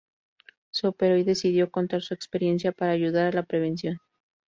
Se 0.71 0.87
operó 0.87 1.15
y 1.15 1.23
decidió 1.23 1.69
contar 1.69 2.01
su 2.01 2.15
experiencia 2.15 2.71
para 2.71 2.93
ayudar 2.93 3.27
a 3.27 3.31
la 3.33 3.43
prevención. 3.43 3.99